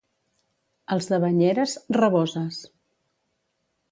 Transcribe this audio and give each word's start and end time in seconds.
Els 0.95 1.09
de 1.11 1.19
Banyeres, 1.25 1.75
raboses. 1.99 2.61